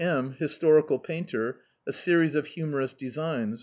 M, 0.03 0.31
historical 0.39 0.97
painter, 0.97 1.59
a 1.85 1.91
series 1.93 2.33
of 2.33 2.47
humorous 2.47 2.91
designs. 2.95 3.59